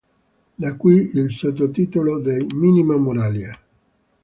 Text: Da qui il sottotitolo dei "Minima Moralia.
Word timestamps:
Da 0.57 0.75
qui 0.77 1.11
il 1.13 1.31
sottotitolo 1.31 2.17
dei 2.17 2.43
"Minima 2.55 2.95
Moralia. 2.97 3.55